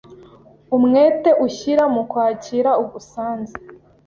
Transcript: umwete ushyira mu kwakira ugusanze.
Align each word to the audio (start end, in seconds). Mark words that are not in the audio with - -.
umwete 0.75 1.29
ushyira 1.45 1.83
mu 1.93 2.01
kwakira 2.11 2.71
ugusanze. 2.83 3.55